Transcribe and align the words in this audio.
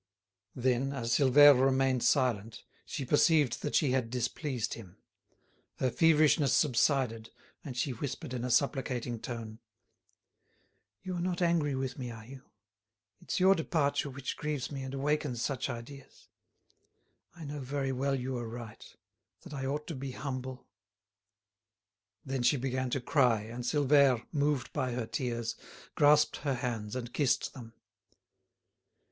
Then, 0.55 0.93
as 0.93 1.11
Silvère 1.11 1.63
remained 1.63 2.01
silent, 2.01 2.63
she 2.87 3.05
perceived 3.05 3.61
that 3.61 3.75
she 3.75 3.91
had 3.91 4.09
displeased 4.09 4.73
him. 4.73 4.97
Her 5.77 5.91
feverishness 5.91 6.53
subsided, 6.53 7.29
and 7.63 7.77
she 7.77 7.93
whispered 7.93 8.33
in 8.33 8.43
a 8.43 8.49
supplicating 8.49 9.19
tone: 9.19 9.59
"You 11.03 11.17
are 11.17 11.21
not 11.21 11.39
angry 11.39 11.75
with 11.75 11.99
me, 11.99 12.09
are 12.09 12.25
you? 12.25 12.41
It's 13.19 13.39
your 13.39 13.53
departure 13.53 14.09
which 14.09 14.37
grieves 14.37 14.71
me 14.71 14.81
and 14.81 14.95
awakens 14.95 15.43
such 15.43 15.69
ideas. 15.69 16.29
I 17.35 17.45
know 17.45 17.59
very 17.59 17.91
well 17.91 18.15
you 18.15 18.35
are 18.37 18.49
right—that 18.49 19.53
I 19.53 19.67
ought 19.67 19.85
to 19.85 19.93
be 19.95 20.13
humble." 20.13 20.65
Then 22.25 22.41
she 22.41 22.57
began 22.57 22.89
to 22.89 23.01
cry, 23.01 23.41
and 23.41 23.63
Silvère, 23.63 24.25
moved 24.31 24.73
by 24.73 24.93
her 24.93 25.05
tears, 25.05 25.55
grasped 25.93 26.37
her 26.37 26.55
hands 26.55 26.95
and 26.95 27.13
kissed 27.13 27.53
them. 27.53 27.75